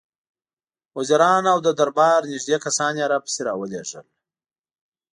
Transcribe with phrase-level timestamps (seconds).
[0.97, 4.05] وزیران او د دربار نېږدې کسان یې راپسې را ولېږل.